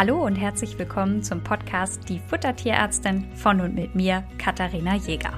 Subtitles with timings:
[0.00, 5.34] Hallo und herzlich willkommen zum Podcast Die Futtertierärztin von und mit mir, Katharina Jäger.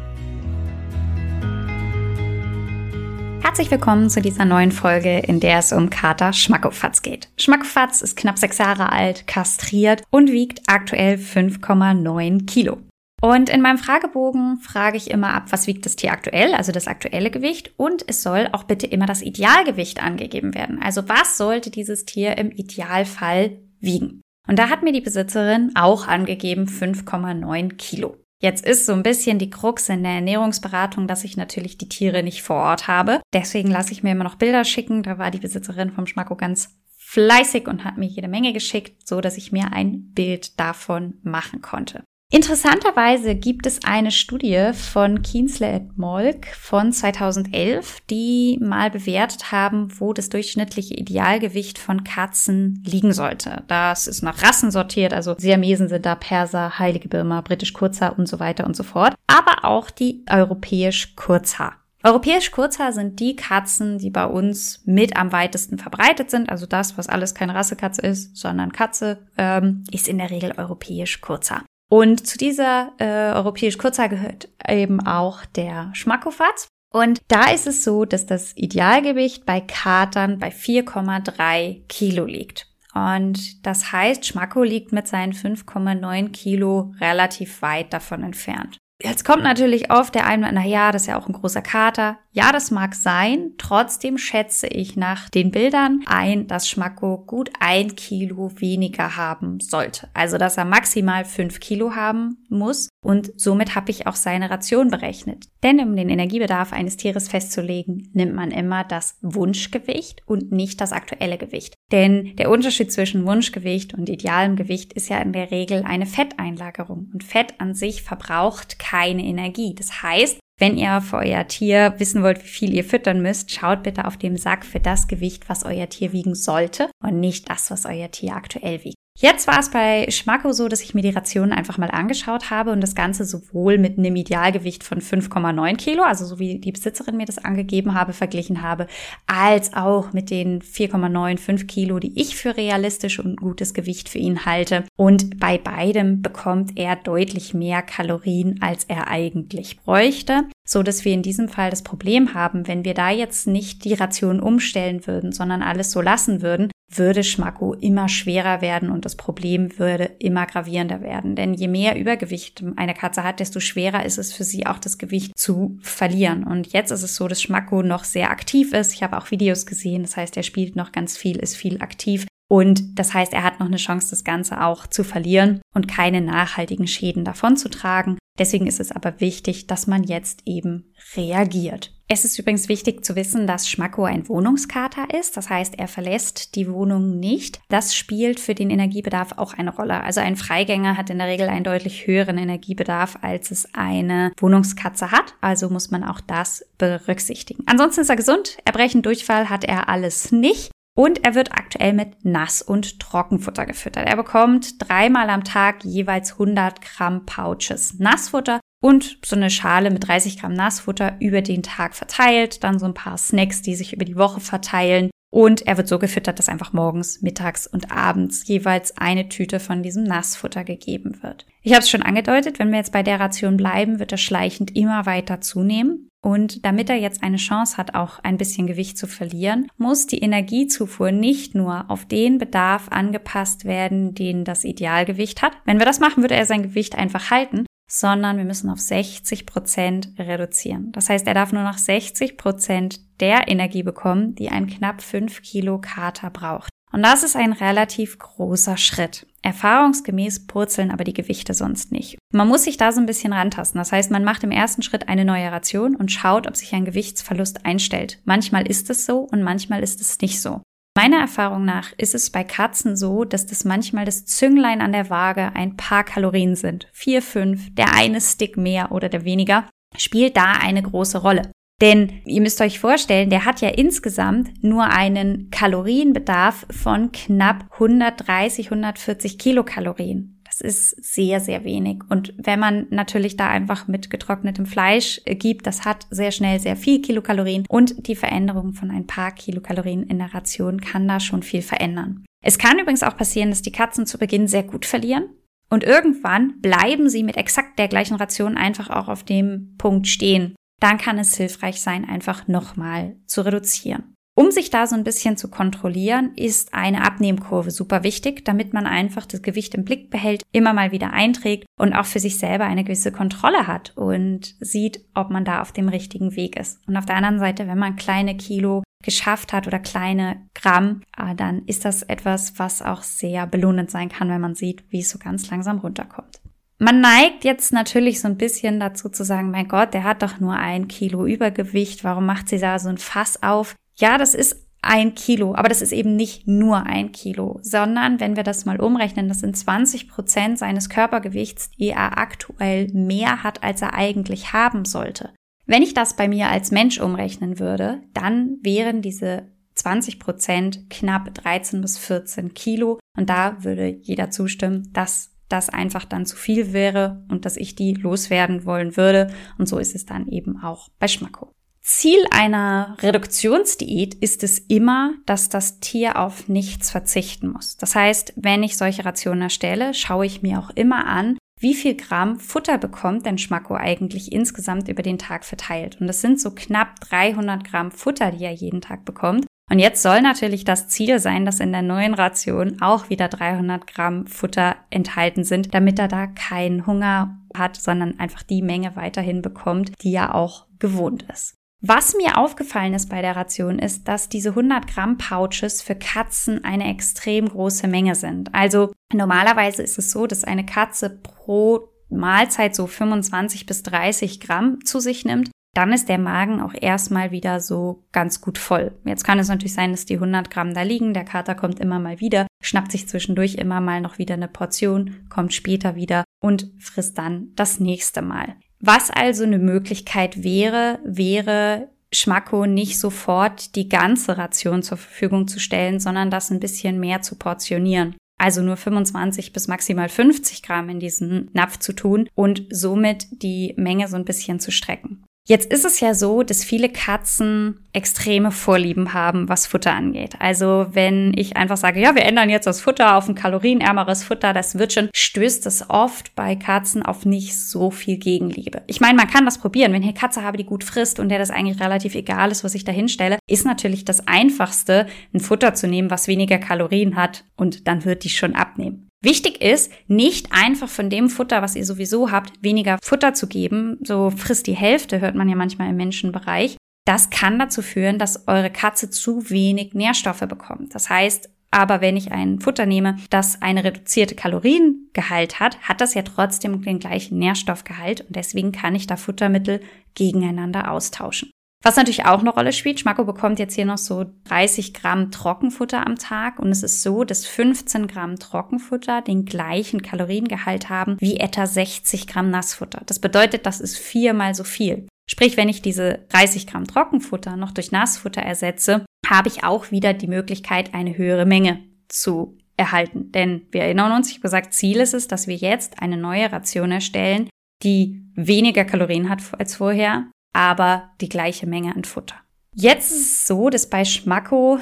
[3.43, 7.29] Herzlich willkommen zu dieser neuen Folge, in der es um Kater Schmackofatz geht.
[7.39, 12.79] Schmackofatz ist knapp sechs Jahre alt, kastriert und wiegt aktuell 5,9 Kilo.
[13.21, 16.87] Und in meinem Fragebogen frage ich immer ab, was wiegt das Tier aktuell, also das
[16.87, 17.73] aktuelle Gewicht.
[17.79, 20.81] Und es soll auch bitte immer das Idealgewicht angegeben werden.
[20.81, 24.22] Also was sollte dieses Tier im Idealfall wiegen?
[24.49, 28.17] Und da hat mir die Besitzerin auch angegeben 5,9 Kilo.
[28.41, 32.25] Jetzt ist so ein bisschen die Krux in der Ernährungsberatung, dass ich natürlich die Tiere
[32.25, 33.21] nicht vor Ort habe.
[33.33, 35.05] Deswegen lasse ich mir immer noch Bilder schicken.
[35.05, 39.21] Da war die Besitzerin vom Schmacko ganz fleißig und hat mir jede Menge geschickt, so
[39.21, 42.03] dass ich mir ein Bild davon machen konnte.
[42.35, 49.93] Interessanterweise gibt es eine Studie von Kienzle et Molk von 2011, die mal bewertet haben,
[50.01, 53.65] wo das durchschnittliche Idealgewicht von Katzen liegen sollte.
[53.69, 58.27] Das ist nach Rassen sortiert, also Siamesen sind da Perser, Heilige Birma, Britisch Kurzhaar und
[58.27, 61.75] so weiter und so fort, aber auch die europäisch Kurzhaar.
[62.03, 66.49] Europäisch Kurzhaar sind die Katzen, die bei uns mit am weitesten verbreitet sind.
[66.49, 71.21] Also das, was alles keine Rassekatze ist, sondern Katze, ähm, ist in der Regel europäisch
[71.21, 71.63] Kurzhaar.
[71.93, 76.69] Und zu dieser äh, europäisch Kurzhaar gehört eben auch der Schmackofatz.
[76.91, 82.67] Und da ist es so, dass das Idealgewicht bei Katern bei 4,3 Kilo liegt.
[82.95, 88.79] Und das heißt, Schmacko liegt mit seinen 5,9 Kilo relativ weit davon entfernt.
[89.05, 92.19] Jetzt kommt natürlich oft der Einwand, na ja, das ist ja auch ein großer Kater.
[92.31, 93.51] Ja, das mag sein.
[93.59, 100.09] Trotzdem schätze ich nach den Bildern ein, dass Schmacko gut ein Kilo weniger haben sollte.
[100.15, 102.89] Also, dass er maximal fünf Kilo haben muss.
[103.05, 105.47] Und somit habe ich auch seine Ration berechnet.
[105.63, 110.93] Denn um den Energiebedarf eines Tieres festzulegen, nimmt man immer das Wunschgewicht und nicht das
[110.93, 111.75] aktuelle Gewicht.
[111.91, 117.11] Denn der Unterschied zwischen Wunschgewicht und idealem Gewicht ist ja in der Regel eine Fetteinlagerung.
[117.13, 119.75] Und Fett an sich verbraucht keine Energie.
[119.75, 123.83] Das heißt, wenn ihr für euer Tier wissen wollt, wie viel ihr füttern müsst, schaut
[123.83, 127.71] bitte auf dem Sack für das Gewicht, was euer Tier wiegen sollte und nicht das,
[127.71, 129.02] was euer Tier aktuell wiegt.
[129.23, 132.73] Jetzt war es bei Schmacko so, dass ich mir die Rationen einfach mal angeschaut habe
[132.73, 137.19] und das Ganze sowohl mit einem Idealgewicht von 5,9 Kilo, also so wie die Besitzerin
[137.19, 138.89] mir das angegeben habe, verglichen habe,
[139.27, 144.45] als auch mit den 4,95 Kilo, die ich für realistisch und gutes Gewicht für ihn
[144.45, 144.85] halte.
[144.97, 151.13] Und bei beidem bekommt er deutlich mehr Kalorien, als er eigentlich bräuchte so dass wir
[151.13, 155.33] in diesem Fall das Problem haben, wenn wir da jetzt nicht die Ration umstellen würden,
[155.33, 160.47] sondern alles so lassen würden, würde Schmacko immer schwerer werden und das Problem würde immer
[160.47, 161.37] gravierender werden.
[161.37, 164.99] Denn je mehr Übergewicht eine Katze hat, desto schwerer ist es für sie auch das
[164.99, 166.45] Gewicht zu verlieren.
[166.45, 168.93] Und jetzt ist es so, dass Schmacko noch sehr aktiv ist.
[168.95, 172.27] Ich habe auch Videos gesehen, das heißt, er spielt noch ganz viel, ist viel aktiv.
[172.49, 176.21] Und das heißt, er hat noch eine Chance, das Ganze auch zu verlieren und keine
[176.21, 178.19] nachhaltigen Schäden davon zu tragen.
[178.39, 181.93] Deswegen ist es aber wichtig, dass man jetzt eben reagiert.
[182.09, 185.37] Es ist übrigens wichtig zu wissen, dass Schmacko ein Wohnungskater ist.
[185.37, 187.61] Das heißt, er verlässt die Wohnung nicht.
[187.69, 190.03] Das spielt für den Energiebedarf auch eine Rolle.
[190.03, 195.11] Also ein Freigänger hat in der Regel einen deutlich höheren Energiebedarf, als es eine Wohnungskatze
[195.11, 195.35] hat.
[195.41, 197.65] Also muss man auch das berücksichtigen.
[197.67, 198.59] Ansonsten ist er gesund.
[198.65, 200.72] Erbrechen, Durchfall hat er alles nicht.
[200.95, 204.07] Und er wird aktuell mit Nass- und Trockenfutter gefüttert.
[204.07, 210.07] Er bekommt dreimal am Tag jeweils 100 Gramm Pouches Nassfutter und so eine Schale mit
[210.07, 214.05] 30 Gramm Nassfutter über den Tag verteilt, dann so ein paar Snacks, die sich über
[214.05, 215.11] die Woche verteilen.
[215.31, 219.83] Und er wird so gefüttert, dass einfach morgens, mittags und abends jeweils eine Tüte von
[219.83, 221.47] diesem Nassfutter gegeben wird.
[221.63, 224.77] Ich habe es schon angedeutet, wenn wir jetzt bei der Ration bleiben, wird er schleichend
[224.77, 226.11] immer weiter zunehmen.
[226.25, 230.21] Und damit er jetzt eine Chance hat, auch ein bisschen Gewicht zu verlieren, muss die
[230.21, 235.53] Energiezufuhr nicht nur auf den Bedarf angepasst werden, den das Idealgewicht hat.
[235.65, 239.47] Wenn wir das machen, würde er sein Gewicht einfach halten, sondern wir müssen auf 60
[239.47, 240.93] Prozent reduzieren.
[240.93, 245.43] Das heißt, er darf nur noch 60 Prozent der Energie bekommen, die ein knapp 5
[245.43, 246.71] Kilo Kater braucht.
[246.93, 249.27] Und das ist ein relativ großer Schritt.
[249.43, 252.19] Erfahrungsgemäß purzeln aber die Gewichte sonst nicht.
[252.33, 253.79] Man muss sich da so ein bisschen rantasten.
[253.79, 256.85] Das heißt, man macht im ersten Schritt eine neue Ration und schaut, ob sich ein
[256.85, 258.21] Gewichtsverlust einstellt.
[258.25, 260.61] Manchmal ist es so und manchmal ist es nicht so.
[260.95, 265.09] Meiner Erfahrung nach ist es bei Katzen so, dass das manchmal das Zünglein an der
[265.09, 266.87] Waage ein paar Kalorien sind.
[266.93, 269.67] Vier, fünf, der eine Stick mehr oder der weniger,
[269.97, 271.51] spielt da eine große Rolle.
[271.83, 278.67] Denn ihr müsst euch vorstellen, der hat ja insgesamt nur einen Kalorienbedarf von knapp 130,
[278.67, 280.41] 140 Kilokalorien.
[280.45, 282.03] Das ist sehr, sehr wenig.
[282.09, 286.61] Und wenn man natürlich da einfach mit getrocknetem Fleisch äh, gibt, das hat sehr schnell
[286.61, 291.19] sehr viel Kilokalorien und die Veränderung von ein paar Kilokalorien in der Ration kann da
[291.19, 292.25] schon viel verändern.
[292.45, 295.31] Es kann übrigens auch passieren, dass die Katzen zu Beginn sehr gut verlieren
[295.69, 300.55] und irgendwann bleiben sie mit exakt der gleichen Ration einfach auch auf dem Punkt stehen.
[300.83, 304.17] Dann kann es hilfreich sein, einfach nochmal zu reduzieren.
[304.35, 308.87] Um sich da so ein bisschen zu kontrollieren, ist eine Abnehmkurve super wichtig, damit man
[308.89, 312.65] einfach das Gewicht im Blick behält, immer mal wieder einträgt und auch für sich selber
[312.65, 316.81] eine gewisse Kontrolle hat und sieht, ob man da auf dem richtigen Weg ist.
[316.89, 321.37] Und auf der anderen Seite, wenn man kleine Kilo geschafft hat oder kleine Gramm, äh,
[321.37, 325.11] dann ist das etwas, was auch sehr belohnend sein kann, wenn man sieht, wie es
[325.11, 326.42] so ganz langsam runterkommt.
[326.83, 330.41] Man neigt jetzt natürlich so ein bisschen dazu zu sagen, mein Gott, der hat doch
[330.41, 333.77] nur ein Kilo Übergewicht, warum macht sie da so ein Fass auf?
[333.95, 338.35] Ja, das ist ein Kilo, aber das ist eben nicht nur ein Kilo, sondern wenn
[338.35, 343.63] wir das mal umrechnen, das sind 20 Prozent seines Körpergewichts, die er aktuell mehr hat,
[343.63, 345.31] als er eigentlich haben sollte.
[345.67, 351.33] Wenn ich das bei mir als Mensch umrechnen würde, dann wären diese 20 Prozent knapp
[351.33, 356.73] 13 bis 14 Kilo und da würde jeder zustimmen, dass das einfach dann zu viel
[356.73, 360.89] wäre und dass ich die loswerden wollen würde und so ist es dann eben auch
[360.99, 361.53] bei Schmacko.
[361.81, 367.77] Ziel einer Reduktionsdiät ist es immer, dass das Tier auf nichts verzichten muss.
[367.77, 371.97] Das heißt, wenn ich solche Rationen erstelle, schaue ich mir auch immer an, wie viel
[371.97, 376.01] Gramm Futter bekommt denn Schmacko eigentlich insgesamt über den Tag verteilt.
[376.01, 379.47] Und das sind so knapp 300 Gramm Futter, die er jeden Tag bekommt.
[379.73, 383.87] Und jetzt soll natürlich das Ziel sein, dass in der neuen Ration auch wieder 300
[383.87, 389.41] Gramm Futter enthalten sind, damit er da keinen Hunger hat, sondern einfach die Menge weiterhin
[389.41, 391.55] bekommt, die er auch gewohnt ist.
[391.81, 396.65] Was mir aufgefallen ist bei der Ration ist, dass diese 100 Gramm Pouches für Katzen
[396.65, 398.55] eine extrem große Menge sind.
[398.55, 404.85] Also normalerweise ist es so, dass eine Katze pro Mahlzeit so 25 bis 30 Gramm
[404.85, 405.51] zu sich nimmt.
[405.75, 408.93] Dann ist der Magen auch erstmal wieder so ganz gut voll.
[409.05, 411.15] Jetzt kann es natürlich sein, dass die 100 Gramm da liegen.
[411.15, 415.27] Der Kater kommt immer mal wieder, schnappt sich zwischendurch immer mal noch wieder eine Portion,
[415.31, 418.57] kommt später wieder und frisst dann das nächste Mal.
[418.81, 425.59] Was also eine Möglichkeit wäre, wäre Schmacko nicht sofort die ganze Ration zur Verfügung zu
[425.59, 428.15] stellen, sondern das ein bisschen mehr zu portionieren.
[428.39, 433.73] Also nur 25 bis maximal 50 Gramm in diesen Napf zu tun und somit die
[433.77, 435.22] Menge so ein bisschen zu strecken.
[435.49, 440.37] Jetzt ist es ja so, dass viele Katzen extreme Vorlieben haben, was Futter angeht.
[440.39, 444.53] Also wenn ich einfach sage, ja, wir ändern jetzt das Futter auf ein kalorienärmeres Futter,
[444.53, 448.83] das wird schon, stößt es oft bei Katzen auf nicht so viel Gegenliebe.
[448.87, 449.93] Ich meine, man kann das probieren.
[449.93, 452.63] Wenn ich eine Katze habe, die gut frisst und der das eigentlich relativ egal ist,
[452.63, 457.17] was ich da hinstelle, ist natürlich das Einfachste, ein Futter zu nehmen, was weniger Kalorien
[457.17, 459.09] hat und dann wird die schon abnehmen.
[459.23, 463.99] Wichtig ist, nicht einfach von dem Futter, was ihr sowieso habt, weniger Futter zu geben.
[464.03, 466.77] So frisst die Hälfte, hört man ja manchmal im Menschenbereich.
[467.07, 470.95] Das kann dazu führen, dass eure Katze zu wenig Nährstoffe bekommt.
[470.95, 476.15] Das heißt, aber wenn ich ein Futter nehme, das eine reduzierte Kaloriengehalt hat, hat das
[476.15, 479.81] ja trotzdem den gleichen Nährstoffgehalt und deswegen kann ich da Futtermittel
[480.15, 481.51] gegeneinander austauschen.
[481.85, 486.07] Was natürlich auch eine Rolle spielt, Schmacko bekommt jetzt hier noch so 30 Gramm Trockenfutter
[486.07, 491.39] am Tag und es ist so, dass 15 Gramm Trockenfutter den gleichen Kaloriengehalt haben wie
[491.39, 493.03] etwa 60 Gramm Nassfutter.
[493.07, 495.09] Das bedeutet, das ist viermal so viel.
[495.29, 500.15] Sprich, wenn ich diese 30 Gramm Trockenfutter noch durch Nassfutter ersetze, habe ich auch wieder
[500.15, 503.33] die Möglichkeit, eine höhere Menge zu erhalten.
[503.33, 506.53] Denn wir erinnern uns, ich habe gesagt, Ziel ist es, dass wir jetzt eine neue
[506.53, 507.49] Ration erstellen,
[507.83, 512.37] die weniger Kalorien hat als vorher, aber die gleiche Menge an Futter.
[512.75, 514.79] Jetzt ist es so, dass bei Schmacko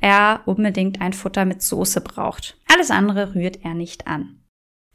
[0.00, 2.58] er unbedingt ein Futter mit Soße braucht.
[2.72, 4.40] Alles andere rührt er nicht an.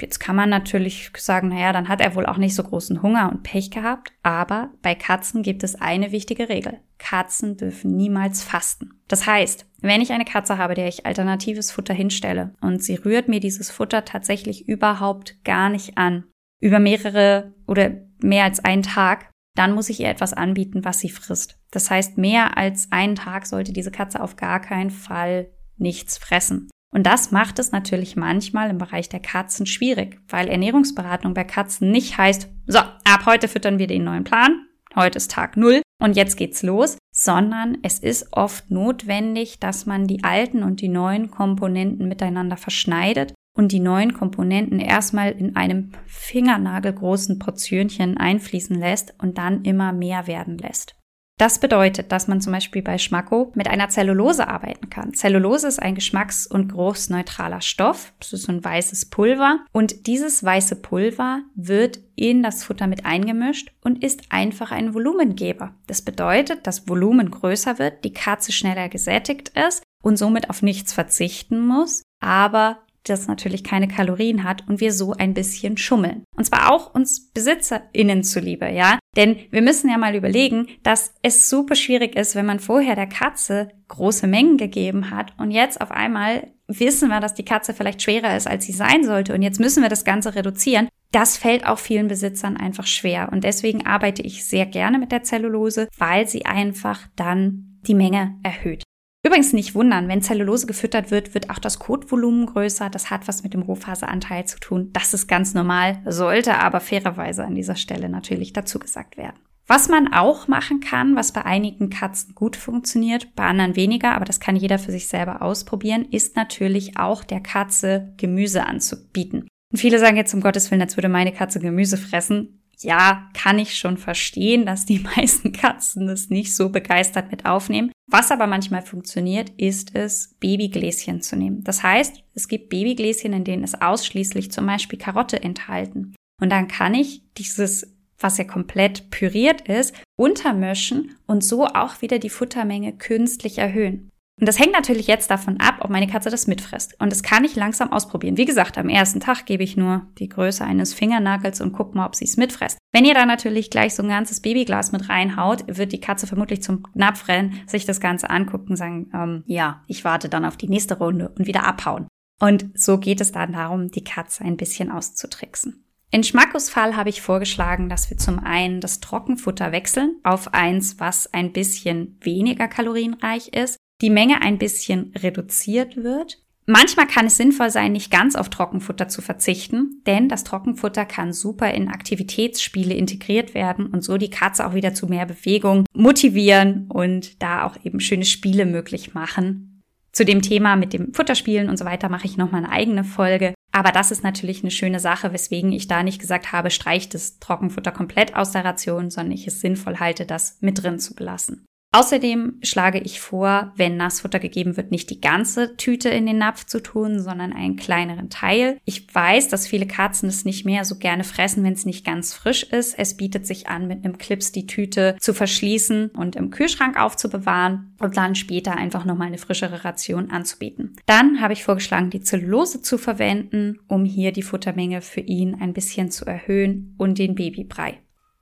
[0.01, 3.31] Jetzt kann man natürlich sagen, naja, dann hat er wohl auch nicht so großen Hunger
[3.31, 6.81] und Pech gehabt, aber bei Katzen gibt es eine wichtige Regel.
[6.97, 8.99] Katzen dürfen niemals fasten.
[9.07, 13.29] Das heißt, wenn ich eine Katze habe, der ich alternatives Futter hinstelle und sie rührt
[13.29, 16.25] mir dieses Futter tatsächlich überhaupt gar nicht an,
[16.59, 21.09] über mehrere oder mehr als einen Tag, dann muss ich ihr etwas anbieten, was sie
[21.09, 21.57] frisst.
[21.71, 26.69] Das heißt, mehr als einen Tag sollte diese Katze auf gar keinen Fall nichts fressen.
[26.91, 31.91] Und das macht es natürlich manchmal im Bereich der Katzen schwierig, weil Ernährungsberatung bei Katzen
[31.91, 36.15] nicht heißt, so, ab heute füttern wir den neuen Plan, heute ist Tag Null und
[36.15, 41.31] jetzt geht's los, sondern es ist oft notwendig, dass man die alten und die neuen
[41.31, 49.37] Komponenten miteinander verschneidet und die neuen Komponenten erstmal in einem fingernagelgroßen Portionchen einfließen lässt und
[49.37, 50.95] dann immer mehr werden lässt.
[51.37, 55.13] Das bedeutet, dass man zum Beispiel bei Schmacko mit einer Zellulose arbeiten kann.
[55.13, 58.13] Zellulose ist ein geschmacks- und geruchsneutraler Stoff.
[58.19, 59.59] Das ist ein weißes Pulver.
[59.73, 65.75] Und dieses weiße Pulver wird in das Futter mit eingemischt und ist einfach ein Volumengeber.
[65.87, 70.93] Das bedeutet, dass Volumen größer wird, die Katze schneller gesättigt ist und somit auf nichts
[70.93, 72.77] verzichten muss, aber
[73.09, 76.23] das natürlich keine Kalorien hat und wir so ein bisschen schummeln.
[76.35, 78.99] Und zwar auch uns BesitzerInnen zuliebe, ja.
[79.15, 83.07] Denn wir müssen ja mal überlegen, dass es super schwierig ist, wenn man vorher der
[83.07, 88.01] Katze große Mengen gegeben hat und jetzt auf einmal wissen wir, dass die Katze vielleicht
[88.01, 90.89] schwerer ist, als sie sein sollte und jetzt müssen wir das Ganze reduzieren.
[91.11, 95.23] Das fällt auch vielen Besitzern einfach schwer und deswegen arbeite ich sehr gerne mit der
[95.23, 98.84] Zellulose, weil sie einfach dann die Menge erhöht.
[99.25, 102.91] Übrigens nicht wundern, wenn Zellulose gefüttert wird, wird auch das Kotvolumen größer.
[102.91, 104.91] Das hat was mit dem Rohfaseranteil zu tun.
[104.93, 109.37] Das ist ganz normal, sollte aber fairerweise an dieser Stelle natürlich dazu gesagt werden.
[109.65, 114.25] Was man auch machen kann, was bei einigen Katzen gut funktioniert, bei anderen weniger, aber
[114.25, 119.47] das kann jeder für sich selber ausprobieren, ist natürlich auch der Katze Gemüse anzubieten.
[119.71, 123.59] Und viele sagen jetzt um Gottes Willen, als würde meine Katze Gemüse fressen ja, kann
[123.59, 127.91] ich schon verstehen, dass die meisten Katzen das nicht so begeistert mit aufnehmen.
[128.07, 131.63] Was aber manchmal funktioniert, ist es, Babygläschen zu nehmen.
[131.63, 136.15] Das heißt, es gibt Babygläschen, in denen es ausschließlich zum Beispiel Karotte enthalten.
[136.39, 142.19] Und dann kann ich dieses, was ja komplett püriert ist, untermischen und so auch wieder
[142.19, 144.09] die Futtermenge künstlich erhöhen.
[144.39, 146.99] Und das hängt natürlich jetzt davon ab, ob meine Katze das mitfrisst.
[146.99, 148.35] Und das kann ich langsam ausprobieren.
[148.35, 152.05] Wie gesagt, am ersten Tag gebe ich nur die Größe eines Fingernagels und gucke mal,
[152.05, 152.77] ob sie es mitfrisst.
[152.91, 156.61] Wenn ihr da natürlich gleich so ein ganzes Babyglas mit reinhaut, wird die Katze vermutlich
[156.61, 160.67] zum Napf rennen, sich das Ganze angucken sagen, ähm, ja, ich warte dann auf die
[160.67, 162.07] nächste Runde und wieder abhauen.
[162.41, 165.85] Und so geht es dann darum, die Katze ein bisschen auszutricksen.
[166.11, 170.99] In Schmackos Fall habe ich vorgeschlagen, dass wir zum einen das Trockenfutter wechseln auf eins,
[170.99, 176.37] was ein bisschen weniger kalorienreich ist die Menge ein bisschen reduziert wird.
[176.67, 181.33] Manchmal kann es sinnvoll sein, nicht ganz auf Trockenfutter zu verzichten, denn das Trockenfutter kann
[181.33, 186.85] super in Aktivitätsspiele integriert werden und so die Katze auch wieder zu mehr Bewegung motivieren
[186.87, 189.81] und da auch eben schöne Spiele möglich machen.
[190.11, 193.55] Zu dem Thema mit dem Futterspielen und so weiter mache ich nochmal eine eigene Folge.
[193.71, 197.39] Aber das ist natürlich eine schöne Sache, weswegen ich da nicht gesagt habe, streicht das
[197.39, 201.65] Trockenfutter komplett aus der Ration, sondern ich es sinnvoll halte, das mit drin zu belassen.
[201.95, 206.65] Außerdem schlage ich vor, wenn Nassfutter gegeben wird, nicht die ganze Tüte in den Napf
[206.65, 208.79] zu tun, sondern einen kleineren Teil.
[208.83, 212.33] Ich weiß, dass viele Katzen es nicht mehr so gerne fressen, wenn es nicht ganz
[212.33, 212.99] frisch ist.
[212.99, 217.95] Es bietet sich an, mit einem Clips die Tüte zu verschließen und im Kühlschrank aufzubewahren
[217.99, 220.97] und dann später einfach nochmal eine frischere Ration anzubieten.
[221.05, 225.71] Dann habe ich vorgeschlagen, die Zellulose zu verwenden, um hier die Futtermenge für ihn ein
[225.71, 227.99] bisschen zu erhöhen und den Babybrei.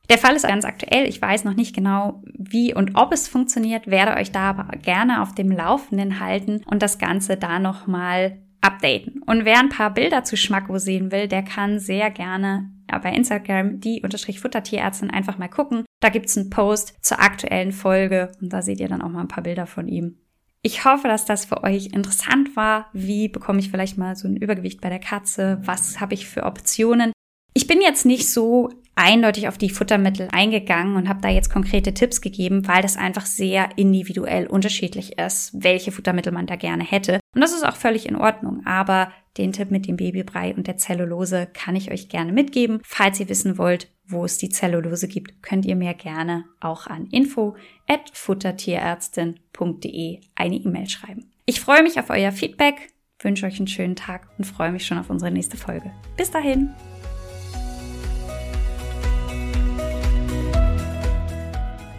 [0.09, 1.07] Der Fall ist ganz aktuell.
[1.07, 5.21] Ich weiß noch nicht genau, wie und ob es funktioniert, werde euch da aber gerne
[5.21, 9.21] auf dem Laufenden halten und das Ganze da nochmal updaten.
[9.25, 13.79] Und wer ein paar Bilder zu Schmacko sehen will, der kann sehr gerne bei Instagram
[13.79, 15.83] die unterstrich Futtertierärztin einfach mal gucken.
[15.99, 19.27] Da gibt's einen Post zur aktuellen Folge und da seht ihr dann auch mal ein
[19.27, 20.17] paar Bilder von ihm.
[20.61, 22.89] Ich hoffe, dass das für euch interessant war.
[22.93, 25.59] Wie bekomme ich vielleicht mal so ein Übergewicht bei der Katze?
[25.63, 27.11] Was habe ich für Optionen?
[27.53, 31.93] Ich bin jetzt nicht so eindeutig auf die Futtermittel eingegangen und habe da jetzt konkrete
[31.93, 37.19] Tipps gegeben, weil das einfach sehr individuell unterschiedlich ist, welche Futtermittel man da gerne hätte.
[37.33, 38.61] Und das ist auch völlig in Ordnung.
[38.65, 42.81] Aber den Tipp mit dem Babybrei und der Zellulose kann ich euch gerne mitgeben.
[42.83, 47.07] Falls ihr wissen wollt, wo es die Zellulose gibt, könnt ihr mir gerne auch an
[47.07, 47.55] info
[47.87, 51.31] at futtertierärztin.de eine E-Mail schreiben.
[51.45, 54.97] Ich freue mich auf euer Feedback, wünsche euch einen schönen Tag und freue mich schon
[54.97, 55.91] auf unsere nächste Folge.
[56.15, 56.69] Bis dahin!